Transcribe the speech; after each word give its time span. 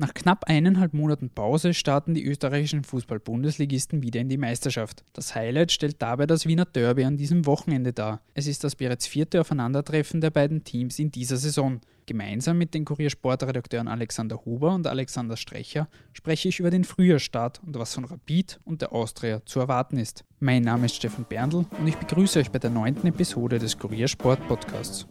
Nach 0.00 0.14
knapp 0.14 0.44
eineinhalb 0.44 0.94
Monaten 0.94 1.28
Pause 1.28 1.74
starten 1.74 2.14
die 2.14 2.24
österreichischen 2.24 2.84
Fußball-Bundesligisten 2.84 4.02
wieder 4.02 4.18
in 4.18 4.30
die 4.30 4.38
Meisterschaft. 4.38 5.04
Das 5.12 5.34
Highlight 5.34 5.72
stellt 5.72 6.00
dabei 6.00 6.24
das 6.24 6.46
Wiener 6.46 6.64
Derby 6.64 7.04
an 7.04 7.18
diesem 7.18 7.44
Wochenende 7.44 7.92
dar. 7.92 8.22
Es 8.32 8.46
ist 8.46 8.64
das 8.64 8.76
bereits 8.76 9.06
vierte 9.06 9.42
Aufeinandertreffen 9.42 10.22
der 10.22 10.30
beiden 10.30 10.64
Teams 10.64 10.98
in 10.98 11.10
dieser 11.10 11.36
Saison. 11.36 11.82
Gemeinsam 12.06 12.56
mit 12.56 12.72
den 12.72 12.86
Kuriersportredakteuren 12.86 13.88
Alexander 13.88 14.42
Huber 14.46 14.74
und 14.74 14.86
Alexander 14.86 15.36
Strecher 15.36 15.86
spreche 16.14 16.48
ich 16.48 16.60
über 16.60 16.70
den 16.70 16.84
Frühjahrstart 16.84 17.60
und 17.62 17.78
was 17.78 17.92
von 17.92 18.06
Rapid 18.06 18.58
und 18.64 18.80
der 18.80 18.94
Austria 18.94 19.44
zu 19.44 19.60
erwarten 19.60 19.98
ist. 19.98 20.24
Mein 20.38 20.62
Name 20.62 20.86
ist 20.86 20.96
Stefan 20.96 21.26
Berndl 21.28 21.66
und 21.78 21.86
ich 21.86 21.96
begrüße 21.96 22.38
euch 22.38 22.50
bei 22.50 22.58
der 22.58 22.70
neunten 22.70 23.06
Episode 23.06 23.58
des 23.58 23.76
Kuriersport 23.76 24.48
Podcasts. 24.48 25.06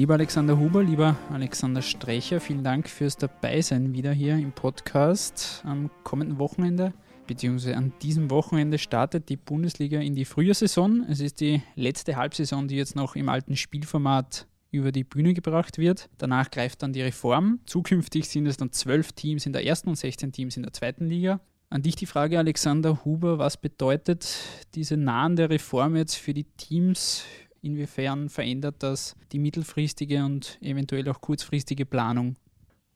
Lieber 0.00 0.14
Alexander 0.14 0.58
Huber, 0.58 0.82
lieber 0.82 1.18
Alexander 1.30 1.82
Strecher, 1.82 2.40
vielen 2.40 2.64
Dank 2.64 2.88
fürs 2.88 3.18
Dabeisein 3.18 3.92
wieder 3.92 4.12
hier 4.12 4.36
im 4.36 4.50
Podcast 4.50 5.62
am 5.66 5.90
kommenden 6.04 6.38
Wochenende. 6.38 6.94
Beziehungsweise 7.26 7.76
an 7.76 7.92
diesem 8.00 8.30
Wochenende 8.30 8.78
startet 8.78 9.28
die 9.28 9.36
Bundesliga 9.36 10.00
in 10.00 10.14
die 10.14 10.24
Frühjahrsaison. 10.24 11.04
Es 11.10 11.20
ist 11.20 11.42
die 11.42 11.60
letzte 11.74 12.16
Halbsaison, 12.16 12.66
die 12.66 12.76
jetzt 12.76 12.96
noch 12.96 13.14
im 13.14 13.28
alten 13.28 13.56
Spielformat 13.56 14.46
über 14.70 14.90
die 14.90 15.04
Bühne 15.04 15.34
gebracht 15.34 15.76
wird. 15.76 16.08
Danach 16.16 16.50
greift 16.50 16.82
dann 16.82 16.94
die 16.94 17.02
Reform. 17.02 17.60
Zukünftig 17.66 18.26
sind 18.26 18.46
es 18.46 18.56
dann 18.56 18.72
zwölf 18.72 19.12
Teams 19.12 19.44
in 19.44 19.52
der 19.52 19.66
ersten 19.66 19.90
und 19.90 19.96
16 19.96 20.32
Teams 20.32 20.56
in 20.56 20.62
der 20.62 20.72
zweiten 20.72 21.08
Liga. 21.08 21.40
An 21.68 21.82
dich 21.82 21.94
die 21.94 22.06
Frage, 22.06 22.38
Alexander 22.38 23.04
Huber, 23.04 23.38
was 23.38 23.58
bedeutet 23.58 24.34
diese 24.74 24.96
nahende 24.96 25.50
Reform 25.50 25.94
jetzt 25.94 26.14
für 26.14 26.32
die 26.32 26.44
Teams, 26.56 27.22
Inwiefern 27.62 28.28
verändert 28.28 28.76
das 28.78 29.16
die 29.32 29.38
mittelfristige 29.38 30.24
und 30.24 30.58
eventuell 30.62 31.08
auch 31.08 31.20
kurzfristige 31.20 31.84
Planung? 31.84 32.36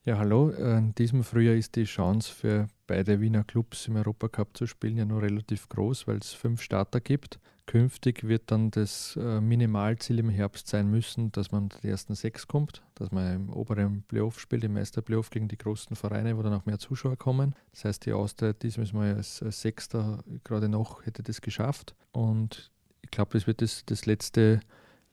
Ja, 0.05 0.19
hallo. 0.19 0.49
In 0.49 0.93
diesem 0.93 1.23
Frühjahr 1.23 1.55
ist 1.55 1.75
die 1.75 1.85
Chance 1.85 2.31
für 2.31 2.67
beide 2.85 3.21
Wiener 3.21 3.43
Clubs 3.43 3.87
im 3.87 3.95
Europacup 3.95 4.55
zu 4.55 4.67
spielen 4.67 4.97
ja 4.97 5.05
noch 5.05 5.21
relativ 5.21 5.67
groß, 5.69 6.07
weil 6.07 6.17
es 6.17 6.33
fünf 6.33 6.61
Starter 6.61 7.01
gibt. 7.01 7.39
Künftig 7.65 8.27
wird 8.27 8.51
dann 8.51 8.69
das 8.69 9.17
äh, 9.19 9.41
Minimalziel 9.41 10.19
im 10.19 10.29
Herbst 10.29 10.67
sein 10.67 10.91
müssen, 10.91 11.31
dass 11.31 11.51
man 11.51 11.69
die 11.69 11.87
ersten 11.87 12.13
sechs 12.13 12.47
kommt, 12.47 12.83
dass 12.93 13.11
man 13.11 13.33
im 13.33 13.49
oberen 13.51 14.03
Playoff 14.03 14.39
spielt, 14.39 14.63
im 14.63 14.73
Meisterplayoff 14.73 15.31
gegen 15.31 15.47
die 15.47 15.57
großen 15.57 15.95
Vereine, 15.95 16.37
wo 16.37 16.43
dann 16.43 16.53
auch 16.53 16.67
mehr 16.67 16.77
Zuschauer 16.77 17.17
kommen. 17.17 17.55
Das 17.71 17.85
heißt, 17.85 18.05
die 18.05 18.13
Austria 18.13 18.53
diesmal 18.53 19.15
als, 19.15 19.41
als 19.41 19.61
Sechster 19.61 20.23
gerade 20.43 20.69
noch 20.69 21.03
hätte 21.07 21.23
das 21.23 21.41
geschafft. 21.41 21.95
Und 22.11 22.71
ich 23.05 23.11
glaube, 23.11 23.33
das 23.33 23.45
wird 23.45 23.61
das, 23.61 23.85
das 23.85 24.07
letzte, 24.07 24.59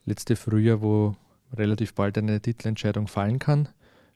letzte 0.05 0.35
Frühjahr, 0.35 0.81
wo 0.81 1.15
relativ 1.53 1.93
bald 1.93 2.17
eine 2.17 2.41
Titelentscheidung 2.41 3.07
fallen 3.07 3.37
kann. 3.37 3.69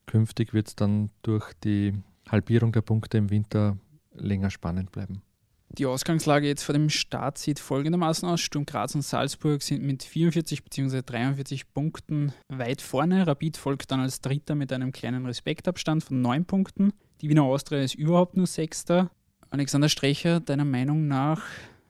Künftig 0.08 0.54
wird 0.54 0.68
es 0.68 0.76
dann 0.76 1.12
durch 1.22 1.54
die 1.64 1.94
Halbierung 2.28 2.72
der 2.72 2.82
Punkte 2.82 3.20
im 3.20 3.30
Winter 3.30 3.78
länger 4.16 4.50
spannend 4.50 4.92
bleiben. 4.92 5.22
Die 5.70 5.86
Ausgangslage 5.86 6.48
jetzt 6.48 6.64
vor 6.64 6.74
dem 6.74 6.90
Start 6.90 7.38
sieht 7.38 7.60
folgendermaßen 7.60 8.28
aus. 8.28 8.42
Sturm 8.42 8.66
Graz 8.66 8.96
und 8.96 9.04
Salzburg 9.04 9.62
sind 9.62 9.84
mit 9.84 10.02
44 10.02 10.64
bzw. 10.64 11.04
43 11.06 11.72
Punkten 11.72 12.34
weit 12.48 12.82
vorne. 12.82 13.28
Rapid 13.28 13.58
folgt 13.58 13.92
dann 13.92 14.00
als 14.00 14.22
Dritter 14.22 14.56
mit 14.56 14.74
einem 14.74 14.92
kleinen 14.92 15.26
Respektabstand 15.28 16.04
von 16.04 16.22
9 16.22 16.46
Punkten. 16.46 16.94
Die 17.22 17.30
Wiener 17.30 17.44
Austria 17.44 17.82
ist 17.82 17.94
überhaupt 17.94 18.38
nur 18.38 18.48
Sechster. 18.48 19.12
Alexander 19.52 19.90
Strecher, 19.90 20.40
deiner 20.40 20.66
Meinung 20.66 21.08
nach, 21.08 21.44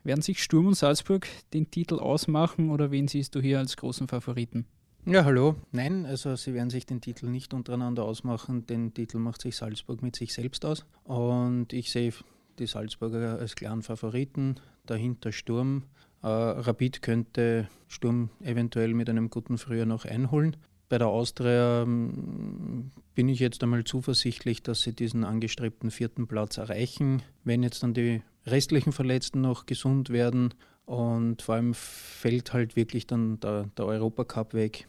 werden 0.08 0.22
sich 0.22 0.41
Sturm 0.41 0.67
und 0.67 0.73
Salzburg 0.73 1.27
den 1.53 1.69
Titel 1.69 2.00
ausmachen 2.00 2.72
oder 2.72 2.89
wen 2.89 3.08
siehst 3.08 3.36
du 3.36 3.41
hier 3.41 3.59
als 3.59 3.77
großen 3.77 4.08
Favoriten? 4.08 4.66
Ja, 5.05 5.23
hallo. 5.23 5.55
Nein, 5.72 6.05
also 6.05 6.36
sie 6.36 6.53
werden 6.53 6.69
sich 6.69 6.86
den 6.86 7.02
Titel 7.02 7.27
nicht 7.27 7.53
untereinander 7.53 8.03
ausmachen. 8.03 8.66
Den 8.66 8.94
Titel 8.94 9.19
macht 9.19 9.41
sich 9.41 9.55
Salzburg 9.55 10.02
mit 10.02 10.16
sich 10.16 10.33
selbst 10.33 10.66
aus. 10.66 10.85
Und 11.03 11.72
ich 11.72 11.91
sehe 11.91 12.13
die 12.57 12.67
Salzburger 12.67 13.38
als 13.40 13.56
klaren 13.56 13.84
Favoriten. 13.84 14.56
Dahinter 14.85 15.31
Sturm. 15.31 15.84
Äh, 16.23 16.28
Rapid 16.28 17.01
könnte 17.01 17.69
Sturm 17.88 18.29
eventuell 18.41 18.94
mit 18.94 19.09
einem 19.09 19.29
guten 19.29 19.57
Frühjahr 19.57 19.85
noch 19.85 20.06
einholen. 20.06 20.57
Bei 20.90 20.97
der 20.97 21.07
Austria 21.07 21.84
ähm, 21.84 22.91
bin 23.13 23.28
ich 23.28 23.40
jetzt 23.40 23.62
einmal 23.62 23.84
zuversichtlich, 23.84 24.63
dass 24.63 24.81
sie 24.81 24.94
diesen 24.94 25.25
angestrebten 25.25 25.91
vierten 25.91 26.28
Platz 26.28 26.57
erreichen. 26.57 27.22
Wenn 27.44 27.62
jetzt 27.62 27.84
dann 27.84 27.94
die 27.94 28.22
restlichen 28.47 28.91
Verletzten 28.91 29.41
noch 29.41 29.66
gesund 29.66 30.09
werden 30.09 30.53
und 30.85 31.41
vor 31.41 31.56
allem 31.56 31.74
fällt 31.74 32.53
halt 32.53 32.75
wirklich 32.75 33.08
dann 33.08 33.40
der, 33.40 33.66
der 33.78 33.85
Europacup 33.85 34.53
weg. 34.53 34.88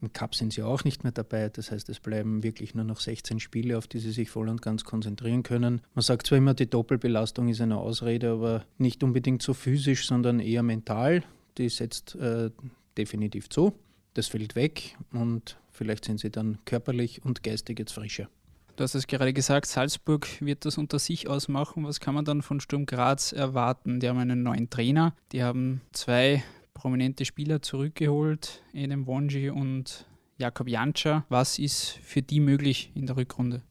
Im 0.00 0.12
Cup 0.12 0.34
sind 0.34 0.52
sie 0.52 0.62
auch 0.62 0.84
nicht 0.84 1.04
mehr 1.04 1.12
dabei, 1.12 1.48
das 1.48 1.70
heißt, 1.70 1.88
es 1.88 2.00
bleiben 2.00 2.42
wirklich 2.42 2.74
nur 2.74 2.84
noch 2.84 3.00
16 3.00 3.40
Spiele, 3.40 3.78
auf 3.78 3.86
die 3.86 3.98
sie 3.98 4.12
sich 4.12 4.30
voll 4.30 4.48
und 4.48 4.60
ganz 4.60 4.84
konzentrieren 4.84 5.42
können. 5.42 5.80
Man 5.94 6.02
sagt 6.02 6.26
zwar 6.26 6.38
immer, 6.38 6.54
die 6.54 6.68
Doppelbelastung 6.68 7.48
ist 7.48 7.60
eine 7.60 7.78
Ausrede, 7.78 8.32
aber 8.32 8.64
nicht 8.78 9.02
unbedingt 9.02 9.42
so 9.42 9.54
physisch, 9.54 10.06
sondern 10.06 10.40
eher 10.40 10.62
mental. 10.62 11.22
Die 11.56 11.68
setzt 11.68 12.14
äh, 12.16 12.50
definitiv 12.98 13.48
zu. 13.48 13.74
Das 14.14 14.28
fällt 14.28 14.54
weg 14.54 14.96
und 15.12 15.58
vielleicht 15.70 16.04
sind 16.04 16.20
sie 16.20 16.30
dann 16.30 16.58
körperlich 16.64 17.24
und 17.24 17.42
geistig 17.42 17.78
jetzt 17.78 17.92
frischer. 17.92 18.28
Du 18.76 18.82
hast 18.82 18.96
es 18.96 19.06
gerade 19.06 19.32
gesagt, 19.32 19.66
Salzburg 19.66 20.26
wird 20.40 20.64
das 20.64 20.78
unter 20.78 20.98
sich 20.98 21.28
ausmachen. 21.28 21.84
Was 21.84 22.00
kann 22.00 22.12
man 22.12 22.24
dann 22.24 22.42
von 22.42 22.58
Sturm 22.58 22.86
Graz 22.86 23.30
erwarten? 23.30 24.00
Die 24.00 24.08
haben 24.08 24.18
einen 24.18 24.42
neuen 24.42 24.68
Trainer, 24.68 25.14
die 25.30 25.44
haben 25.44 25.80
zwei 25.92 26.42
prominente 26.74 27.24
Spieler 27.24 27.62
zurückgeholt, 27.62 28.62
Edem 28.72 29.06
Wonji 29.06 29.50
und 29.50 30.06
Jakob 30.38 30.68
Jantscher. 30.68 31.24
Was 31.28 31.60
ist 31.60 32.00
für 32.02 32.20
die 32.20 32.40
möglich 32.40 32.90
in 32.96 33.06
der 33.06 33.16
Rückrunde? 33.16 33.62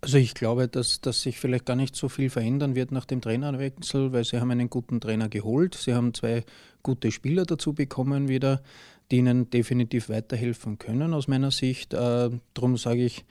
Also 0.00 0.16
ich 0.16 0.32
glaube, 0.32 0.68
dass, 0.68 1.02
dass 1.02 1.20
sich 1.20 1.38
vielleicht 1.38 1.66
gar 1.66 1.76
nicht 1.76 1.94
so 1.94 2.08
viel 2.08 2.30
verändern 2.30 2.74
wird 2.74 2.92
nach 2.92 3.04
dem 3.04 3.20
Trainerwechsel, 3.20 4.14
weil 4.14 4.24
sie 4.24 4.40
haben 4.40 4.50
einen 4.50 4.70
guten 4.70 5.00
Trainer 5.02 5.28
geholt. 5.28 5.74
Sie 5.74 5.92
haben 5.92 6.14
zwei 6.14 6.44
gute 6.82 7.12
Spieler 7.12 7.44
dazu 7.44 7.74
bekommen 7.74 8.28
wieder, 8.28 8.62
die 9.10 9.18
ihnen 9.18 9.50
definitiv 9.50 10.08
weiterhelfen 10.08 10.78
können 10.78 11.12
aus 11.12 11.28
meiner 11.28 11.50
Sicht. 11.50 11.92
Äh, 11.92 12.30
darum 12.54 12.78
sage 12.78 13.04
ich, 13.04 13.26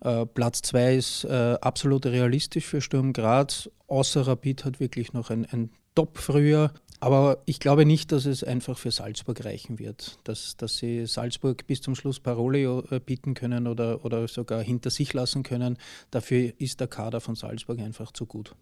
äh, 0.00 0.26
Platz 0.26 0.62
2 0.62 0.94
ist 0.94 1.24
äh, 1.24 1.56
absolut 1.60 2.06
realistisch 2.06 2.66
für 2.66 2.80
Sturm 2.80 3.12
Graz. 3.12 3.70
Außer 3.88 4.26
Rapid 4.26 4.64
hat 4.64 4.80
wirklich 4.80 5.12
noch 5.12 5.30
ein, 5.30 5.46
ein 5.46 5.70
Top-Frühjahr. 5.94 6.72
Aber 7.00 7.42
ich 7.44 7.60
glaube 7.60 7.84
nicht, 7.84 8.10
dass 8.10 8.24
es 8.24 8.42
einfach 8.42 8.78
für 8.78 8.90
Salzburg 8.90 9.44
reichen 9.44 9.78
wird, 9.78 10.18
dass, 10.24 10.56
dass 10.56 10.78
sie 10.78 11.06
Salzburg 11.06 11.66
bis 11.66 11.82
zum 11.82 11.94
Schluss 11.94 12.20
Parole 12.20 12.84
äh, 12.90 13.00
bieten 13.00 13.34
können 13.34 13.66
oder, 13.66 14.04
oder 14.04 14.26
sogar 14.28 14.62
hinter 14.62 14.90
sich 14.90 15.12
lassen 15.12 15.42
können. 15.42 15.76
Dafür 16.10 16.52
ist 16.58 16.80
der 16.80 16.88
Kader 16.88 17.20
von 17.20 17.34
Salzburg 17.34 17.80
einfach 17.80 18.12
zu 18.12 18.24
gut. 18.24 18.54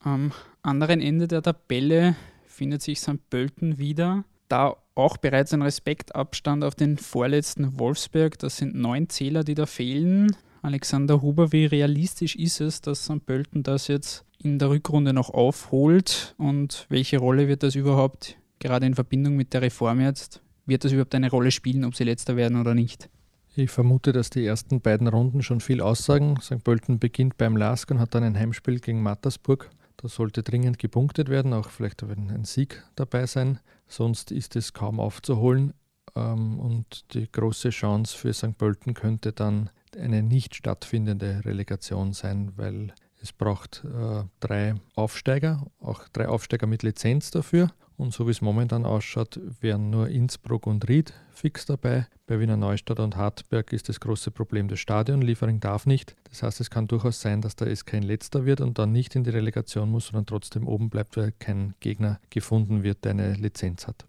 Am 0.00 0.32
anderen 0.62 1.00
Ende 1.00 1.26
der 1.26 1.42
Tabelle 1.42 2.16
findet 2.46 2.82
sich 2.82 3.00
St. 3.00 3.28
Pölten 3.28 3.78
wieder. 3.78 4.24
Da 4.48 4.76
auch 4.94 5.16
bereits 5.16 5.52
ein 5.52 5.62
Respektabstand 5.62 6.64
auf 6.64 6.74
den 6.74 6.96
vorletzten 6.96 7.78
Wolfsberg. 7.78 8.38
Das 8.38 8.56
sind 8.56 8.74
neun 8.74 9.08
Zähler, 9.08 9.44
die 9.44 9.54
da 9.54 9.66
fehlen. 9.66 10.36
Alexander 10.62 11.22
Huber, 11.22 11.52
wie 11.52 11.64
realistisch 11.64 12.36
ist 12.36 12.60
es, 12.60 12.80
dass 12.80 13.04
St. 13.04 13.24
Pölten 13.24 13.62
das 13.62 13.88
jetzt 13.88 14.24
in 14.38 14.58
der 14.58 14.70
Rückrunde 14.70 15.12
noch 15.12 15.30
aufholt 15.30 16.34
und 16.38 16.86
welche 16.88 17.18
Rolle 17.18 17.48
wird 17.48 17.62
das 17.62 17.74
überhaupt, 17.74 18.36
gerade 18.58 18.86
in 18.86 18.94
Verbindung 18.94 19.36
mit 19.36 19.54
der 19.54 19.62
Reform 19.62 20.00
jetzt, 20.00 20.42
wird 20.66 20.84
das 20.84 20.92
überhaupt 20.92 21.14
eine 21.14 21.30
Rolle 21.30 21.50
spielen, 21.50 21.84
ob 21.84 21.94
sie 21.94 22.04
letzter 22.04 22.36
werden 22.36 22.60
oder 22.60 22.74
nicht? 22.74 23.08
Ich 23.56 23.70
vermute, 23.70 24.12
dass 24.12 24.30
die 24.30 24.46
ersten 24.46 24.80
beiden 24.80 25.08
Runden 25.08 25.42
schon 25.42 25.60
viel 25.60 25.80
aussagen. 25.80 26.38
St. 26.40 26.62
Pölten 26.62 26.98
beginnt 26.98 27.36
beim 27.36 27.56
Lask 27.56 27.90
und 27.90 27.98
hat 27.98 28.14
dann 28.14 28.22
ein 28.22 28.38
Heimspiel 28.38 28.78
gegen 28.78 29.02
Mattersburg. 29.02 29.70
Da 29.96 30.08
sollte 30.08 30.42
dringend 30.42 30.78
gepunktet 30.78 31.28
werden, 31.28 31.52
auch 31.52 31.68
vielleicht 31.68 32.02
ein 32.02 32.44
Sieg 32.44 32.84
dabei 32.94 33.26
sein. 33.26 33.58
Sonst 33.88 34.30
ist 34.30 34.56
es 34.56 34.72
kaum 34.72 35.00
aufzuholen. 35.00 35.74
Ähm, 36.16 36.58
und 36.58 37.14
die 37.14 37.30
große 37.30 37.70
Chance 37.70 38.16
für 38.16 38.32
St. 38.32 38.56
Pölten 38.56 38.94
könnte 38.94 39.32
dann 39.32 39.70
eine 39.98 40.22
nicht 40.22 40.54
stattfindende 40.54 41.44
Relegation 41.44 42.12
sein, 42.12 42.52
weil 42.56 42.92
es 43.22 43.32
braucht 43.32 43.84
äh, 43.84 44.24
drei 44.40 44.74
Aufsteiger, 44.94 45.66
auch 45.80 46.08
drei 46.08 46.28
Aufsteiger 46.28 46.66
mit 46.66 46.82
Lizenz 46.82 47.30
dafür. 47.30 47.70
Und 47.96 48.14
so 48.14 48.26
wie 48.26 48.30
es 48.30 48.40
momentan 48.40 48.86
ausschaut, 48.86 49.38
wären 49.60 49.90
nur 49.90 50.08
Innsbruck 50.08 50.66
und 50.66 50.88
Ried 50.88 51.12
fix 51.32 51.66
dabei. 51.66 52.06
Bei 52.26 52.40
Wiener 52.40 52.56
Neustadt 52.56 52.98
und 52.98 53.16
Hartberg 53.16 53.74
ist 53.74 53.90
das 53.90 54.00
große 54.00 54.30
Problem 54.30 54.68
das 54.68 54.80
Stadion. 54.80 55.20
Liefering 55.20 55.60
darf 55.60 55.84
nicht. 55.84 56.16
Das 56.30 56.42
heißt, 56.42 56.60
es 56.62 56.70
kann 56.70 56.88
durchaus 56.88 57.20
sein, 57.20 57.42
dass 57.42 57.56
der 57.56 57.74
SK 57.76 57.94
ein 57.94 58.02
letzter 58.02 58.46
wird 58.46 58.62
und 58.62 58.78
dann 58.78 58.92
nicht 58.92 59.16
in 59.16 59.24
die 59.24 59.30
Relegation 59.30 59.90
muss, 59.90 60.06
sondern 60.06 60.24
trotzdem 60.24 60.66
oben 60.66 60.88
bleibt, 60.88 61.18
weil 61.18 61.32
kein 61.32 61.74
Gegner 61.80 62.20
gefunden 62.30 62.82
wird, 62.84 63.04
der 63.04 63.10
eine 63.10 63.34
Lizenz 63.34 63.86
hat. 63.86 64.06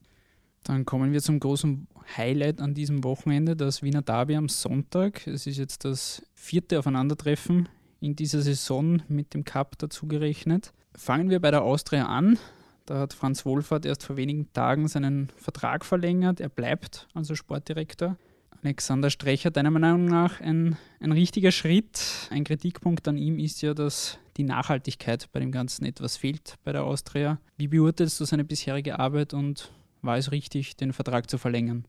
Dann 0.64 0.86
kommen 0.86 1.12
wir 1.12 1.22
zum 1.22 1.40
großen 1.40 1.88
Highlight 2.18 2.62
an 2.62 2.74
diesem 2.74 3.04
Wochenende, 3.04 3.56
das 3.56 3.82
Wiener 3.82 4.02
Derby 4.02 4.36
am 4.36 4.50
Sonntag. 4.50 5.26
Es 5.28 5.48
ist 5.48 5.58
jetzt 5.58 5.86
das 5.86 6.22
vierte 6.36 6.78
Aufeinandertreffen 6.80 7.70
in 8.00 8.16
dieser 8.16 8.42
Saison 8.42 9.02
mit 9.08 9.34
dem 9.34 9.44
Cup 9.44 9.78
dazugerechnet. 9.78 10.74
Fangen 10.96 11.30
wir 11.30 11.40
bei 11.40 11.52
der 11.52 11.64
Austria 11.64 12.08
an. 12.08 12.38
Da 12.86 13.00
hat 13.00 13.14
Franz 13.14 13.46
Wohlfahrt 13.46 13.86
erst 13.86 14.04
vor 14.04 14.18
wenigen 14.18 14.52
Tagen 14.54 14.88
seinen 14.88 15.30
Vertrag 15.38 15.86
verlängert. 15.86 16.40
Er 16.40 16.50
bleibt 16.50 17.08
also 17.14 17.36
Sportdirektor. 17.36 18.18
Alexander 18.64 19.10
Strecher, 19.10 19.50
deiner 19.50 19.72
Meinung 19.72 20.06
nach 20.06 20.40
ein, 20.40 20.78
ein 21.00 21.12
richtiger 21.12 21.52
Schritt. 21.52 22.28
Ein 22.30 22.44
Kritikpunkt 22.44 23.08
an 23.08 23.18
ihm 23.18 23.40
ist 23.40 23.62
ja, 23.62 23.74
dass 23.74 24.20
die 24.38 24.44
Nachhaltigkeit 24.44 25.32
bei 25.32 25.40
dem 25.40 25.52
Ganzen 25.52 25.86
etwas 25.86 26.18
fehlt 26.18 26.58
bei 26.64 26.72
der 26.72 26.84
Austria. 26.84 27.40
Wie 27.58 27.68
beurteilst 27.68 28.20
du 28.20 28.26
seine 28.26 28.44
bisherige 28.44 29.00
Arbeit 29.00 29.34
und 29.34 29.72
war 30.02 30.18
es 30.18 30.32
richtig, 30.32 30.76
den 30.76 30.94
Vertrag 30.94 31.30
zu 31.30 31.38
verlängern? 31.38 31.86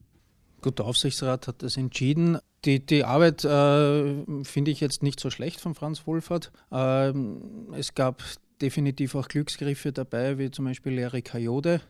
Gut, 0.61 0.79
der 0.79 0.87
Aufsichtsrat 0.87 1.49
hat 1.49 1.63
das 1.63 1.77
entschieden. 1.77 2.39
Die, 2.65 2.85
die 2.85 3.05
Arbeit 3.05 3.45
äh, 3.45 4.45
finde 4.45 4.71
ich 4.71 4.81
jetzt 4.81 5.03
nicht 5.03 5.19
so 5.19 5.29
schlecht 5.31 5.61
von 5.61 5.75
Franz 5.75 6.07
Wohlfahrt. 6.07 6.53
Ähm, 6.71 7.73
es 7.73 7.95
gab 7.95 8.23
definitiv 8.61 9.17
auch 9.17 9.27
Glücksgriffe 9.27 9.93
dabei, 9.93 10.39
wie 10.39 10.51
zum 10.53 10.67
Beispiel 10.67 10.99
Larry 10.99 11.23
Kajode. 11.23 11.81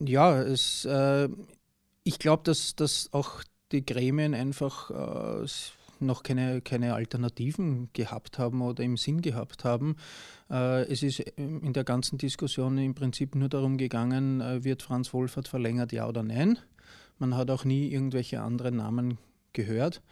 Ja, 0.00 0.40
es, 0.40 0.86
äh, 0.86 1.28
ich 2.04 2.18
glaube, 2.18 2.42
dass, 2.44 2.74
dass 2.74 3.10
auch 3.12 3.42
die 3.70 3.84
Gremien 3.84 4.34
einfach 4.34 4.90
äh, 4.90 5.46
noch 6.02 6.22
keine, 6.22 6.60
keine 6.60 6.94
Alternativen 6.94 7.88
gehabt 7.92 8.38
haben 8.38 8.62
oder 8.62 8.82
im 8.82 8.96
Sinn 8.96 9.22
gehabt 9.22 9.64
haben. 9.64 9.96
Äh, 10.50 10.82
es 10.84 11.02
ist 11.02 11.20
in 11.20 11.72
der 11.72 11.84
ganzen 11.84 12.18
Diskussion 12.18 12.78
im 12.78 12.94
Prinzip 12.94 13.34
nur 13.34 13.48
darum 13.48 13.76
gegangen, 13.76 14.40
äh, 14.40 14.64
wird 14.64 14.82
Franz 14.82 15.12
Wohlfahrt 15.12 15.48
verlängert, 15.48 15.92
ja 15.92 16.08
oder 16.08 16.22
nein. 16.22 16.58
Man 17.18 17.36
hat 17.36 17.50
auch 17.50 17.64
nie 17.64 17.88
irgendwelche 17.88 18.40
anderen 18.40 18.76
Namen 18.76 19.18
gehört. 19.52 20.02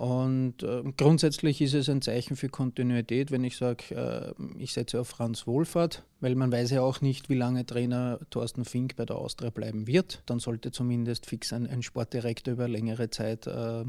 Und 0.00 0.62
äh, 0.62 0.82
grundsätzlich 0.96 1.60
ist 1.60 1.74
es 1.74 1.90
ein 1.90 2.00
Zeichen 2.00 2.34
für 2.34 2.48
Kontinuität, 2.48 3.30
wenn 3.30 3.44
ich 3.44 3.58
sage, 3.58 3.94
äh, 3.94 4.32
ich 4.58 4.72
setze 4.72 4.98
auf 4.98 5.08
Franz 5.08 5.46
Wohlfahrt, 5.46 6.04
weil 6.20 6.34
man 6.36 6.50
weiß 6.50 6.70
ja 6.70 6.80
auch 6.80 7.02
nicht, 7.02 7.28
wie 7.28 7.34
lange 7.34 7.66
Trainer 7.66 8.18
Thorsten 8.30 8.64
Fink 8.64 8.96
bei 8.96 9.04
der 9.04 9.16
Austria 9.16 9.50
bleiben 9.50 9.86
wird. 9.86 10.22
Dann 10.24 10.38
sollte 10.38 10.70
zumindest 10.70 11.26
fix 11.26 11.52
ein, 11.52 11.66
ein 11.66 11.82
Sportdirektor 11.82 12.54
über 12.54 12.66
längere 12.66 13.10
Zeit 13.10 13.46
äh, 13.46 13.84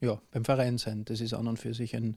ja, 0.00 0.20
beim 0.30 0.44
Verein 0.44 0.78
sein. 0.78 1.04
Das 1.04 1.20
ist 1.20 1.34
an 1.34 1.48
und 1.48 1.58
für 1.58 1.74
sich 1.74 1.94
ein, 1.96 2.16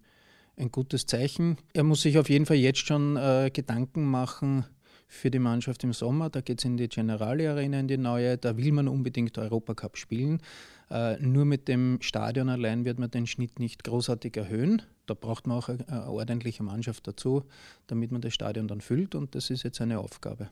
ein 0.58 0.72
gutes 0.72 1.06
Zeichen. 1.06 1.58
Er 1.74 1.84
muss 1.84 2.02
sich 2.02 2.18
auf 2.18 2.30
jeden 2.30 2.46
Fall 2.46 2.58
jetzt 2.58 2.86
schon 2.86 3.16
äh, 3.18 3.50
Gedanken 3.54 4.06
machen, 4.06 4.66
für 5.08 5.32
die 5.32 5.40
Mannschaft 5.40 5.84
im 5.84 5.94
Sommer. 5.94 6.30
Da 6.30 6.42
geht 6.42 6.60
es 6.60 6.66
in 6.66 6.78
die 6.78 6.90
Generali 6.90 7.48
Arena, 7.48 7.80
in 7.80 7.88
die 7.88 7.98
neue. 7.98 8.38
Da 8.38 8.58
will 8.58 8.72
man 8.72 8.88
unbedingt 8.88 9.38
Europacup 9.38 9.98
spielen. 9.98 10.42
Äh, 10.90 11.18
nur 11.20 11.46
mit 11.46 11.68
dem 11.68 12.00
Stadion 12.02 12.50
allein 12.50 12.86
wird 12.86 13.00
man 13.00 13.10
den 13.10 13.28
Schnitt 13.28 13.60
nicht 13.60 13.84
großartig 13.84 14.36
erhöhen. 14.38 14.82
Da 15.06 15.14
braucht 15.14 15.48
man 15.48 15.58
auch 15.58 15.70
eine, 15.70 15.88
eine 15.88 16.10
ordentliche 16.10 16.64
Mannschaft 16.64 17.08
dazu, 17.08 17.44
damit 17.88 18.12
man 18.12 18.22
das 18.22 18.34
Stadion 18.34 18.68
dann 18.68 18.82
füllt 18.82 19.16
und 19.16 19.36
das 19.36 19.50
ist 19.50 19.64
jetzt 19.64 19.82
eine 19.82 20.00
Aufgabe. 20.00 20.50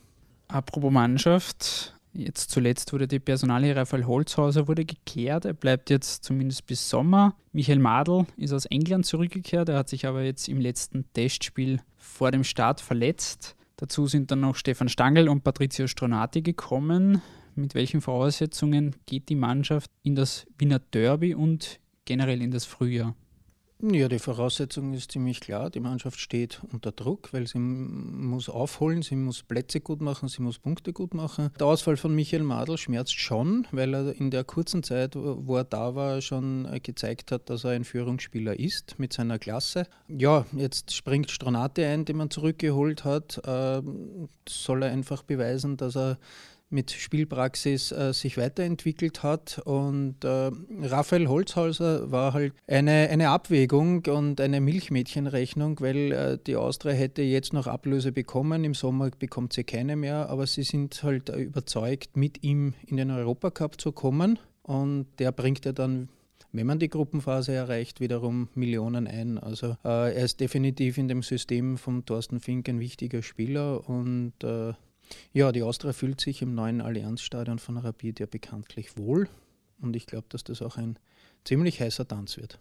Apropos 0.47 0.91
Mannschaft, 0.91 1.94
Jetzt 2.15 2.49
zuletzt 2.49 2.93
wurde 2.93 3.07
die 3.07 3.19
Personalie 3.19 3.75
Raphael 3.75 4.05
Holzhauser 4.05 4.67
wurde 4.67 4.85
geklärt. 4.85 5.45
Er 5.45 5.53
bleibt 5.53 5.89
jetzt 5.89 6.23
zumindest 6.23 6.65
bis 6.65 6.89
Sommer. 6.89 7.35
Michael 7.51 7.79
Madl 7.79 8.25
ist 8.37 8.53
aus 8.53 8.65
England 8.65 9.05
zurückgekehrt. 9.05 9.69
Er 9.69 9.77
hat 9.77 9.89
sich 9.89 10.07
aber 10.07 10.23
jetzt 10.23 10.47
im 10.47 10.61
letzten 10.61 11.05
Testspiel 11.13 11.81
vor 11.97 12.31
dem 12.31 12.43
Start 12.43 12.79
verletzt. 12.79 13.55
Dazu 13.75 14.07
sind 14.07 14.31
dann 14.31 14.39
noch 14.39 14.55
Stefan 14.55 14.87
Stangl 14.87 15.27
und 15.27 15.43
Patrizio 15.43 15.87
Stronati 15.87 16.41
gekommen 16.41 17.21
mit 17.55 17.73
welchen 17.73 18.01
Voraussetzungen 18.01 18.95
geht 19.05 19.29
die 19.29 19.35
Mannschaft 19.35 19.89
in 20.03 20.15
das 20.15 20.45
Wiener 20.57 20.79
Derby 20.79 21.33
und 21.33 21.79
generell 22.05 22.41
in 22.41 22.51
das 22.51 22.65
Frühjahr? 22.65 23.15
Ja, 23.81 24.07
die 24.07 24.19
Voraussetzung 24.19 24.93
ist 24.93 25.11
ziemlich 25.11 25.41
klar. 25.41 25.69
Die 25.69 25.81
Mannschaft 25.81 26.19
steht 26.19 26.61
unter 26.71 26.91
Druck, 26.91 27.33
weil 27.33 27.45
sie 27.45 27.59
muss 27.59 28.47
aufholen, 28.47 29.01
sie 29.01 29.17
muss 29.17 29.43
Plätze 29.43 29.81
gut 29.81 30.01
machen, 30.01 30.29
sie 30.29 30.41
muss 30.41 30.59
Punkte 30.59 30.93
gut 30.93 31.13
machen. 31.13 31.51
Der 31.59 31.67
Ausfall 31.67 31.97
von 31.97 32.15
Michael 32.15 32.43
Madl 32.43 32.77
schmerzt 32.77 33.19
schon, 33.19 33.67
weil 33.71 33.93
er 33.93 34.15
in 34.15 34.31
der 34.31 34.45
kurzen 34.45 34.81
Zeit, 34.81 35.15
wo 35.15 35.57
er 35.57 35.65
da 35.65 35.93
war, 35.93 36.21
schon 36.21 36.67
gezeigt 36.83 37.31
hat, 37.31 37.49
dass 37.49 37.65
er 37.65 37.71
ein 37.71 37.83
Führungsspieler 37.83 38.57
ist 38.57 38.97
mit 38.97 39.11
seiner 39.11 39.39
Klasse. 39.39 39.87
Ja, 40.07 40.45
jetzt 40.53 40.93
springt 40.93 41.29
Stronate 41.29 41.85
ein, 41.85 42.05
den 42.05 42.17
man 42.17 42.29
zurückgeholt 42.29 43.03
hat. 43.03 43.41
Ähm, 43.45 44.29
soll 44.47 44.83
er 44.83 44.91
einfach 44.91 45.23
beweisen, 45.23 45.75
dass 45.75 45.97
er 45.97 46.17
mit 46.75 46.91
Spielpraxis 46.91 47.91
äh, 47.91 48.13
sich 48.13 48.37
weiterentwickelt 48.37 49.23
hat. 49.23 49.59
Und 49.65 50.23
äh, 50.23 50.51
Raphael 50.83 51.27
Holzhauser 51.27 52.11
war 52.11 52.33
halt 52.33 52.53
eine, 52.67 53.09
eine 53.09 53.29
Abwägung 53.29 54.05
und 54.05 54.39
eine 54.39 54.61
Milchmädchenrechnung, 54.61 55.79
weil 55.79 56.11
äh, 56.11 56.37
die 56.45 56.57
Austria 56.57 56.93
hätte 56.93 57.23
jetzt 57.23 57.53
noch 57.53 57.65
Ablöse 57.65 58.11
bekommen. 58.11 58.63
Im 58.63 58.75
Sommer 58.75 59.09
bekommt 59.17 59.53
sie 59.53 59.63
keine 59.63 59.95
mehr, 59.95 60.29
aber 60.29 60.45
sie 60.45 60.63
sind 60.63 61.01
halt 61.01 61.29
überzeugt, 61.29 62.15
mit 62.17 62.43
ihm 62.43 62.73
in 62.85 62.97
den 62.97 63.09
Europacup 63.09 63.81
zu 63.81 63.91
kommen. 63.91 64.37
Und 64.61 65.07
der 65.19 65.31
bringt 65.31 65.65
ja 65.65 65.71
dann 65.71 66.09
wenn 66.55 66.67
man 66.67 66.79
die 66.79 66.89
Gruppenphase 66.89 67.51
erreicht, 67.51 67.99
wiederum 67.99 68.47
Millionen 68.55 69.07
ein. 69.07 69.37
Also 69.37 69.75
äh, 69.83 70.15
er 70.15 70.23
ist 70.23 70.39
definitiv 70.39 70.97
in 70.97 71.09
dem 71.09 71.21
System 71.21 71.77
von 71.77 72.05
Thorsten 72.05 72.39
Fink 72.39 72.69
ein 72.69 72.79
wichtiger 72.79 73.21
Spieler 73.21 73.87
und 73.89 74.33
äh, 74.41 74.73
ja, 75.33 75.51
die 75.51 75.63
Austria 75.63 75.93
fühlt 75.93 76.21
sich 76.21 76.41
im 76.41 76.55
neuen 76.55 76.81
Allianzstadion 76.81 77.59
von 77.59 77.77
Rapid 77.77 78.19
ja 78.19 78.25
bekanntlich 78.25 78.97
wohl 78.97 79.27
und 79.81 79.95
ich 79.95 80.05
glaube, 80.05 80.25
dass 80.29 80.43
das 80.43 80.61
auch 80.61 80.77
ein 80.77 80.97
ziemlich 81.43 81.79
heißer 81.79 82.07
Tanz 82.07 82.37
wird. 82.37 82.59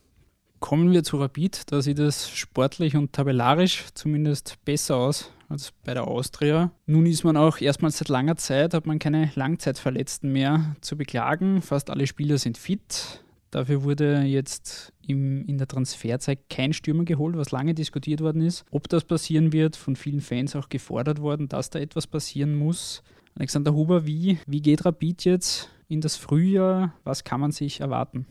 Kommen 0.60 0.92
wir 0.92 1.04
zu 1.04 1.18
Rapid, 1.18 1.72
da 1.72 1.82
sieht 1.82 1.98
es 1.98 2.30
sportlich 2.30 2.96
und 2.96 3.12
tabellarisch 3.12 3.84
zumindest 3.94 4.56
besser 4.64 4.96
aus 4.96 5.30
als 5.48 5.72
bei 5.84 5.94
der 5.94 6.08
Austria. 6.08 6.70
Nun 6.86 7.06
ist 7.06 7.24
man 7.24 7.36
auch 7.36 7.60
erstmals 7.60 7.98
seit 7.98 8.08
langer 8.08 8.36
Zeit, 8.36 8.72
hat 8.72 8.86
man 8.86 8.98
keine 8.98 9.30
Langzeitverletzten 9.34 10.32
mehr 10.32 10.74
zu 10.80 10.96
beklagen. 10.96 11.60
Fast 11.60 11.90
alle 11.90 12.06
Spieler 12.06 12.38
sind 12.38 12.56
fit. 12.56 13.23
Dafür 13.54 13.84
wurde 13.84 14.22
jetzt 14.22 14.92
im, 15.06 15.46
in 15.46 15.58
der 15.58 15.68
Transferzeit 15.68 16.50
kein 16.50 16.72
Stürmer 16.72 17.04
geholt, 17.04 17.36
was 17.36 17.52
lange 17.52 17.72
diskutiert 17.72 18.20
worden 18.20 18.42
ist. 18.42 18.64
Ob 18.72 18.88
das 18.88 19.04
passieren 19.04 19.52
wird, 19.52 19.76
von 19.76 19.94
vielen 19.94 20.20
Fans 20.20 20.56
auch 20.56 20.68
gefordert 20.68 21.20
worden, 21.20 21.48
dass 21.48 21.70
da 21.70 21.78
etwas 21.78 22.08
passieren 22.08 22.56
muss. 22.56 23.04
Alexander 23.36 23.72
Huber, 23.72 24.06
wie, 24.06 24.38
wie 24.48 24.60
geht 24.60 24.84
Rapid 24.84 25.24
jetzt 25.24 25.70
in 25.86 26.00
das 26.00 26.16
Frühjahr? 26.16 26.94
Was 27.04 27.22
kann 27.22 27.40
man 27.40 27.52
sich 27.52 27.80
erwarten? 27.80 28.26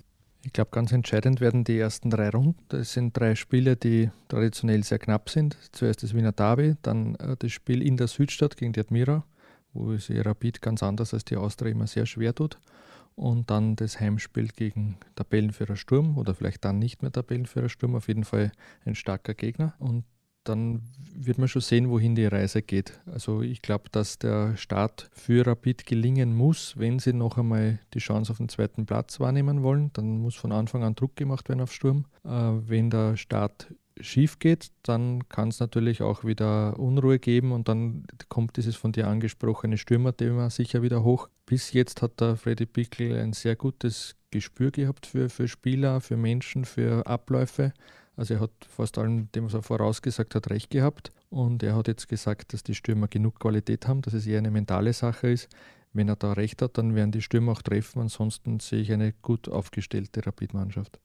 Ich 0.46 0.52
glaube, 0.52 0.72
ganz 0.72 0.92
entscheidend 0.92 1.40
werden 1.40 1.64
die 1.64 1.80
ersten 1.80 2.10
drei 2.10 2.28
Runden. 2.28 2.58
Das 2.68 2.92
sind 2.92 3.18
drei 3.18 3.36
Spiele, 3.36 3.78
die 3.78 4.10
traditionell 4.28 4.84
sehr 4.84 5.00
knapp 5.00 5.30
sind. 5.30 5.56
Zuerst 5.72 6.04
das 6.04 6.14
Wiener 6.14 6.34
Derby, 6.34 6.76
dann 6.82 7.16
äh, 7.16 7.38
das 7.40 7.54
Spiel 7.54 7.82
in 7.82 7.96
der 7.96 8.08
Südstadt 8.08 8.58
gegen 8.58 8.74
die 8.74 8.82
Admira, 8.82 9.24
wo 9.72 9.96
sich 9.96 10.26
Rapid 10.26 10.62
ganz 10.62 10.84
anders 10.84 11.14
als 11.14 11.24
die 11.24 11.38
Austria 11.38 11.72
immer 11.72 11.88
sehr 11.88 12.06
schwer 12.06 12.36
tut 12.36 12.60
und 13.16 13.50
dann 13.50 13.76
das 13.76 14.00
Heimspiel 14.00 14.48
gegen 14.48 14.98
Tabellenführer 15.16 15.76
Sturm 15.76 16.18
oder 16.18 16.34
vielleicht 16.34 16.66
dann 16.66 16.80
nicht 16.80 17.02
mehr 17.02 17.12
Tabellenführer 17.12 17.70
Sturm, 17.70 17.96
auf 17.96 18.08
jeden 18.08 18.24
Fall 18.24 18.52
ein 18.86 18.96
starker 18.96 19.34
Gegner 19.34 19.74
und 19.80 20.04
dann 20.44 20.82
wird 21.16 21.38
man 21.38 21.48
schon 21.48 21.62
sehen, 21.62 21.90
wohin 21.90 22.16
die 22.16 22.26
Reise 22.26 22.62
geht. 22.62 23.00
Also 23.06 23.42
ich 23.42 23.62
glaube, 23.62 23.86
dass 23.92 24.20
der 24.20 24.58
Start 24.58 25.10
für 25.14 25.46
Rapid 25.46 25.86
gelingen 25.86 26.36
muss, 26.36 26.78
wenn 26.78 27.00
sie 27.00 27.14
noch 27.14 27.38
einmal 27.38 27.80
die 27.94 28.00
Chance 28.00 28.32
auf 28.32 28.38
den 28.38 28.50
zweiten 28.50 28.86
Platz 28.86 29.20
wahrnehmen 29.20 29.64
wollen. 29.64 29.92
Dann 29.94 30.18
muss 30.20 30.36
von 30.36 30.52
Anfang 30.52 30.84
an 30.84 30.96
Druck 30.96 31.16
gemacht 31.16 31.50
werden 31.50 31.62
auf 31.62 31.72
Sturm. 31.72 32.06
Äh, 32.26 32.30
wenn 32.30 32.90
der 32.90 33.16
Start 33.16 33.74
schief 34.00 34.40
geht, 34.40 34.72
dann 34.82 35.28
kann 35.30 35.50
es 35.50 35.60
natürlich 35.60 36.02
auch 36.02 36.24
wieder 36.24 36.80
Unruhe 36.80 37.20
geben 37.20 37.52
und 37.52 37.68
dann 37.68 38.06
kommt 38.28 38.58
dieses 38.58 38.76
von 38.76 38.92
dir 38.92 39.08
angesprochene 39.08 39.78
Stürmerthema 39.78 40.50
sicher 40.50 40.82
wieder 40.82 41.04
hoch. 41.04 41.30
Bis 41.54 41.72
jetzt 41.72 42.02
hat 42.02 42.20
der 42.20 42.36
Freddy 42.36 42.66
Pickel 42.66 43.16
ein 43.16 43.32
sehr 43.32 43.56
gutes 43.56 44.16
Gespür 44.32 44.72
gehabt 44.72 45.06
für, 45.06 45.30
für 45.30 45.48
Spieler, 45.48 46.02
für 46.02 46.18
Menschen, 46.18 46.66
für 46.66 47.06
Abläufe. 47.06 47.74
Also 48.16 48.34
er 48.34 48.40
hat 48.40 48.50
fast 48.68 48.98
allem, 48.98 49.32
dem 49.34 49.46
was 49.46 49.54
er 49.54 49.62
vorausgesagt 49.62 50.34
hat, 50.34 50.50
recht 50.50 50.72
gehabt. 50.72 51.12
Und 51.30 51.62
er 51.62 51.76
hat 51.76 51.88
jetzt 51.88 52.08
gesagt, 52.08 52.54
dass 52.54 52.64
die 52.64 52.74
Stürmer 52.74 53.08
genug 53.08 53.40
Qualität 53.40 53.88
haben, 53.88 54.02
dass 54.02 54.16
es 54.16 54.26
eher 54.26 54.40
eine 54.40 54.50
mentale 54.50 54.94
Sache 54.94 55.28
ist. 55.28 55.48
Wenn 55.94 56.10
er 56.10 56.16
da 56.16 56.34
recht 56.34 56.60
hat, 56.64 56.80
dann 56.80 56.96
werden 56.96 57.12
die 57.12 57.22
Stürmer 57.22 57.52
auch 57.52 57.62
treffen. 57.62 58.02
Ansonsten 58.02 58.60
sehe 58.60 58.82
ich 58.82 58.92
eine 58.92 59.14
gut 59.14 59.48
aufgestellte 59.48 60.26
Rapidmannschaft. 60.26 61.00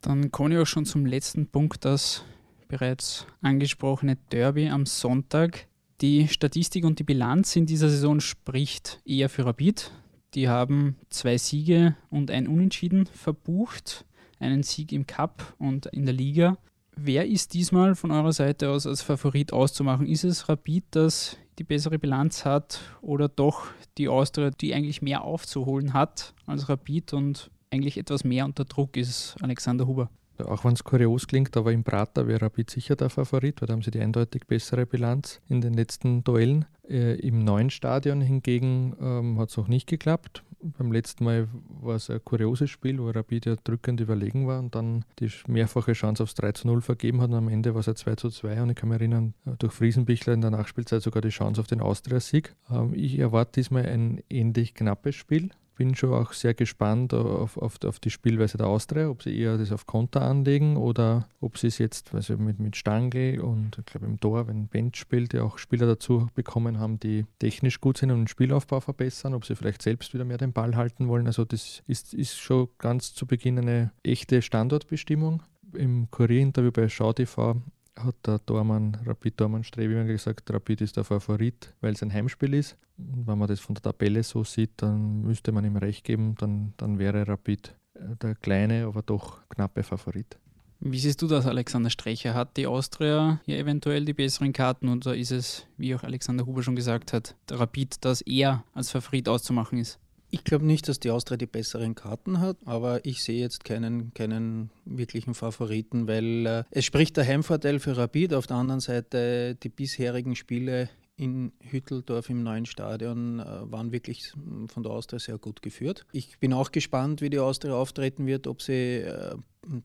Dann 0.00 0.32
komme 0.32 0.54
ich 0.54 0.60
auch 0.60 0.66
schon 0.66 0.86
zum 0.86 1.06
letzten 1.06 1.46
Punkt, 1.46 1.84
das 1.84 2.24
bereits 2.66 3.28
angesprochene 3.42 4.16
Derby 4.32 4.70
am 4.70 4.86
Sonntag. 4.86 5.68
Die 6.00 6.28
Statistik 6.28 6.84
und 6.84 6.98
die 6.98 7.04
Bilanz 7.04 7.54
in 7.54 7.66
dieser 7.66 7.88
Saison 7.88 8.20
spricht 8.20 9.00
eher 9.04 9.28
für 9.28 9.46
Rapid. 9.46 9.92
Die 10.34 10.48
haben 10.48 10.96
zwei 11.08 11.38
Siege 11.38 11.96
und 12.10 12.30
ein 12.30 12.48
Unentschieden 12.48 13.06
verbucht, 13.06 14.04
einen 14.40 14.64
Sieg 14.64 14.92
im 14.92 15.06
Cup 15.06 15.54
und 15.58 15.86
in 15.86 16.04
der 16.04 16.14
Liga. 16.14 16.58
Wer 16.96 17.26
ist 17.26 17.54
diesmal 17.54 17.94
von 17.94 18.10
eurer 18.10 18.32
Seite 18.32 18.70
aus 18.70 18.86
als 18.86 19.02
Favorit 19.02 19.52
auszumachen? 19.52 20.06
Ist 20.06 20.24
es 20.24 20.48
Rapid, 20.48 20.84
das 20.90 21.36
die 21.58 21.64
bessere 21.64 21.98
Bilanz 21.98 22.44
hat 22.44 22.80
oder 23.00 23.28
doch 23.28 23.66
die 23.96 24.08
Austria, 24.08 24.50
die 24.50 24.74
eigentlich 24.74 25.02
mehr 25.02 25.22
aufzuholen 25.22 25.92
hat 25.92 26.34
als 26.46 26.68
Rapid 26.68 27.12
und 27.12 27.50
eigentlich 27.70 27.98
etwas 27.98 28.24
mehr 28.24 28.44
unter 28.44 28.64
Druck 28.64 28.96
ist, 28.96 29.36
Alexander 29.40 29.86
Huber? 29.86 30.10
Auch 30.38 30.64
wenn 30.64 30.72
es 30.72 30.82
kurios 30.82 31.26
klingt, 31.26 31.56
aber 31.56 31.72
im 31.72 31.84
Prater 31.84 32.26
wäre 32.26 32.42
Rapid 32.42 32.70
sicher 32.70 32.96
der 32.96 33.10
Favorit, 33.10 33.60
weil 33.60 33.68
da 33.68 33.72
haben 33.72 33.82
sie 33.82 33.90
die 33.90 34.00
eindeutig 34.00 34.46
bessere 34.46 34.86
Bilanz 34.86 35.40
in 35.48 35.60
den 35.60 35.74
letzten 35.74 36.24
Duellen. 36.24 36.64
Äh, 36.88 37.14
Im 37.20 37.44
neuen 37.44 37.70
Stadion 37.70 38.20
hingegen 38.20 38.96
ähm, 39.00 39.38
hat 39.38 39.50
es 39.50 39.58
auch 39.58 39.68
nicht 39.68 39.86
geklappt. 39.86 40.42
Beim 40.60 40.92
letzten 40.92 41.24
Mal 41.24 41.48
war 41.82 41.96
es 41.96 42.08
ein 42.10 42.24
kurioses 42.24 42.70
Spiel, 42.70 42.98
wo 42.98 43.10
Rapid 43.10 43.46
ja 43.46 43.56
drückend 43.62 44.00
überlegen 44.00 44.46
war 44.46 44.58
und 44.58 44.74
dann 44.74 45.04
die 45.18 45.30
mehrfache 45.46 45.92
Chance 45.92 46.22
aufs 46.22 46.34
3 46.34 46.52
zu 46.52 46.66
0 46.66 46.80
vergeben 46.80 47.20
hat 47.20 47.30
und 47.30 47.36
am 47.36 47.48
Ende 47.48 47.74
war 47.74 47.80
es 47.80 47.88
ein 47.88 47.96
2 47.96 48.14
zu 48.16 48.30
2 48.30 48.62
und 48.62 48.70
ich 48.70 48.76
kann 48.76 48.88
mich 48.88 48.98
erinnern, 48.98 49.34
äh, 49.46 49.52
durch 49.58 49.72
Friesenbichler 49.72 50.32
in 50.32 50.40
der 50.40 50.50
Nachspielzeit 50.50 51.02
sogar 51.02 51.22
die 51.22 51.28
Chance 51.28 51.60
auf 51.60 51.66
den 51.66 51.80
Austria-Sieg. 51.80 52.56
Ähm, 52.70 52.92
ich 52.94 53.18
erwarte 53.18 53.52
diesmal 53.60 53.86
ein 53.86 54.22
ähnlich 54.28 54.74
knappes 54.74 55.14
Spiel 55.14 55.50
bin 55.74 55.94
schon 55.94 56.12
auch 56.12 56.32
sehr 56.32 56.54
gespannt 56.54 57.12
auf, 57.14 57.56
auf, 57.56 57.82
auf, 57.84 57.98
die 57.98 58.10
Spielweise 58.10 58.58
der 58.58 58.66
Austria, 58.66 59.08
ob 59.08 59.22
sie 59.22 59.36
eher 59.36 59.58
das 59.58 59.72
auf 59.72 59.86
Konter 59.86 60.22
anlegen 60.22 60.76
oder 60.76 61.28
ob 61.40 61.58
sie 61.58 61.66
es 61.66 61.78
jetzt 61.78 62.14
also 62.14 62.36
mit, 62.36 62.60
mit 62.60 62.76
Stangl 62.76 63.40
und 63.40 63.78
ich 63.78 63.86
glaube 63.86 64.06
im 64.06 64.20
Tor, 64.20 64.46
wenn 64.46 64.68
Bench 64.68 64.96
spielt, 64.96 65.32
die 65.32 65.40
auch 65.40 65.58
Spieler 65.58 65.86
dazu 65.86 66.28
bekommen 66.34 66.78
haben, 66.78 67.00
die 67.00 67.26
technisch 67.38 67.80
gut 67.80 67.98
sind 67.98 68.10
und 68.10 68.18
den 68.18 68.28
Spielaufbau 68.28 68.80
verbessern, 68.80 69.34
ob 69.34 69.44
sie 69.44 69.56
vielleicht 69.56 69.82
selbst 69.82 70.14
wieder 70.14 70.24
mehr 70.24 70.38
den 70.38 70.52
Ball 70.52 70.76
halten 70.76 71.08
wollen. 71.08 71.26
Also 71.26 71.44
das 71.44 71.82
ist, 71.86 72.14
ist 72.14 72.38
schon 72.38 72.68
ganz 72.78 73.14
zu 73.14 73.26
Beginn 73.26 73.58
eine 73.58 73.92
echte 74.02 74.42
Standortbestimmung. 74.42 75.42
Im 75.72 76.08
Kurierinterview 76.10 76.70
bei 76.70 76.88
Schau 76.88 77.12
TV 77.12 77.60
hat 77.96 78.14
der 78.26 78.38
Dormann, 78.40 78.96
Rapid 79.06 79.40
Dormann 79.40 79.64
Strebi 79.64 80.04
gesagt, 80.06 80.52
Rapid 80.52 80.80
ist 80.80 80.96
der 80.96 81.04
Favorit, 81.04 81.74
weil 81.80 81.92
es 81.92 82.02
ein 82.02 82.12
Heimspiel 82.12 82.54
ist. 82.54 82.76
Und 82.96 83.26
wenn 83.26 83.38
man 83.38 83.48
das 83.48 83.60
von 83.60 83.74
der 83.74 83.82
Tabelle 83.82 84.22
so 84.22 84.44
sieht, 84.44 84.70
dann 84.76 85.22
müsste 85.22 85.52
man 85.52 85.64
ihm 85.64 85.76
recht 85.76 86.04
geben, 86.04 86.34
dann, 86.38 86.74
dann 86.76 86.98
wäre 86.98 87.26
Rapid 87.26 87.74
äh, 87.94 88.16
der 88.16 88.34
kleine, 88.34 88.86
aber 88.86 89.02
doch 89.02 89.48
knappe 89.48 89.82
Favorit. 89.82 90.38
Wie 90.80 90.98
siehst 90.98 91.22
du 91.22 91.26
das, 91.26 91.46
Alexander 91.46 91.88
Strecher? 91.88 92.34
Hat 92.34 92.56
die 92.56 92.66
Austria 92.66 93.40
hier 93.46 93.58
eventuell 93.58 94.04
die 94.04 94.12
besseren 94.12 94.52
Karten 94.52 94.88
oder 94.88 95.16
ist 95.16 95.30
es, 95.30 95.66
wie 95.78 95.94
auch 95.94 96.02
Alexander 96.02 96.44
Huber 96.44 96.62
schon 96.62 96.76
gesagt 96.76 97.12
hat, 97.12 97.36
Rapid, 97.50 98.04
das 98.04 98.20
eher 98.20 98.64
als 98.74 98.90
Favorit 98.90 99.28
auszumachen 99.28 99.78
ist? 99.78 99.98
Ich 100.34 100.42
glaube 100.42 100.66
nicht, 100.66 100.88
dass 100.88 100.98
die 100.98 101.12
Austria 101.12 101.36
die 101.36 101.46
besseren 101.46 101.94
Karten 101.94 102.40
hat, 102.40 102.56
aber 102.64 103.06
ich 103.06 103.22
sehe 103.22 103.38
jetzt 103.38 103.62
keinen, 103.62 104.12
keinen 104.14 104.70
wirklichen 104.84 105.32
Favoriten, 105.32 106.08
weil 106.08 106.44
äh, 106.44 106.64
es 106.72 106.84
spricht 106.84 107.16
der 107.16 107.24
Heimvorteil 107.24 107.78
für 107.78 107.96
Rapid. 107.96 108.34
Auf 108.34 108.48
der 108.48 108.56
anderen 108.56 108.80
Seite 108.80 109.54
die 109.54 109.68
bisherigen 109.68 110.34
Spiele 110.34 110.90
in 111.16 111.52
Hütteldorf 111.60 112.30
im 112.30 112.42
neuen 112.42 112.66
Stadion 112.66 113.38
äh, 113.38 113.44
waren 113.70 113.92
wirklich 113.92 114.32
von 114.66 114.82
der 114.82 114.90
Austria 114.90 115.20
sehr 115.20 115.38
gut 115.38 115.62
geführt. 115.62 116.04
Ich 116.10 116.36
bin 116.40 116.52
auch 116.52 116.72
gespannt, 116.72 117.20
wie 117.20 117.30
die 117.30 117.38
Austria 117.38 117.74
auftreten 117.74 118.26
wird, 118.26 118.48
ob 118.48 118.60
sie 118.60 119.02
äh, 119.02 119.36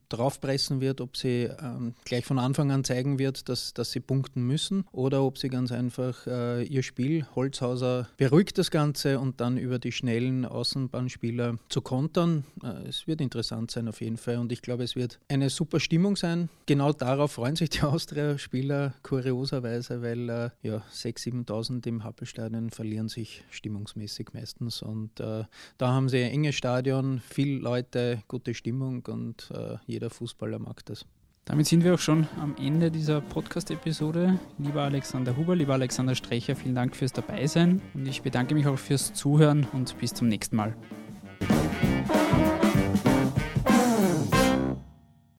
draufpressen 0.10 0.82
wird, 0.82 1.02
ob 1.02 1.18
sie 1.18 1.50
ähm, 1.62 1.94
gleich 2.06 2.26
von 2.26 2.40
Anfang 2.40 2.72
an 2.72 2.84
zeigen 2.84 3.20
wird, 3.20 3.50
dass, 3.50 3.74
dass 3.74 3.92
sie 3.92 4.00
punkten 4.00 4.44
müssen 4.46 4.86
oder 4.92 5.24
ob 5.24 5.38
sie 5.38 5.50
ganz 5.50 5.72
einfach 5.72 6.26
äh, 6.28 6.64
ihr 6.64 6.84
Spiel, 6.84 7.26
Holzhauser 7.36 8.08
beruhigt 8.18 8.58
das 8.58 8.72
Ganze 8.72 9.20
und 9.20 9.42
dann 9.42 9.58
über 9.58 9.80
die 9.80 9.92
schnellen 9.92 10.46
Außenbahnspieler 10.46 11.58
zu 11.70 11.82
kontern. 11.82 12.44
Äh, 12.64 12.88
es 12.88 13.08
wird 13.08 13.22
interessant 13.22 13.72
sein 13.72 13.88
auf 13.88 14.02
jeden 14.02 14.18
Fall 14.18 14.38
und 14.38 14.52
ich 14.52 14.62
glaube, 14.62 14.84
es 14.84 14.96
wird 14.96 15.20
eine 15.28 15.50
super 15.50 15.80
Stimmung 15.80 16.16
sein. 16.16 16.50
Genau 16.66 16.94
darauf 16.94 17.34
freuen 17.34 17.56
sich 17.56 17.70
die 17.70 17.82
Austria-Spieler 17.84 18.94
kurioserweise, 19.04 20.02
weil 20.02 20.30
äh, 20.30 20.50
ja, 20.62 20.84
6.000, 20.94 21.48
7.000 21.48 21.88
im 21.88 22.04
Happelstadion 22.04 22.70
verlieren 22.70 23.10
sich 23.10 23.44
stimmungsmäßig 23.50 24.30
meistens 24.34 24.82
und 24.82 25.20
äh, 25.20 25.44
da 25.78 25.88
haben 25.90 26.10
sie 26.10 26.24
ein 26.24 26.32
enges 26.32 26.56
Stadion, 26.56 27.22
viele 27.28 27.60
Leute, 27.60 28.24
gute 28.28 28.54
Stimmung 28.54 29.06
und 29.08 29.50
äh, 29.54 29.69
jeder 29.86 30.10
Fußballer 30.10 30.60
mag 30.60 30.86
das. 30.86 31.06
Damit 31.46 31.66
sind 31.66 31.84
wir 31.84 31.96
auch 31.96 32.00
schon 32.00 32.28
am 32.40 32.56
Ende 32.60 32.92
dieser 32.92 33.22
Podcast-Episode. 33.22 34.40
Lieber 34.60 34.84
Alexander 34.84 35.36
Huber, 35.36 35.56
lieber 35.56 35.74
Alexander 35.74 36.14
Strecher, 36.14 36.56
vielen 36.56 36.76
Dank 36.76 36.96
fürs 36.96 37.12
Dabeisein 37.12 37.82
und 37.96 38.08
ich 38.08 38.22
bedanke 38.22 38.54
mich 38.54 38.68
auch 38.68 38.78
fürs 38.78 39.14
Zuhören 39.14 39.66
und 39.74 39.98
bis 39.98 40.14
zum 40.14 40.28
nächsten 40.28 40.56
Mal. 40.56 40.76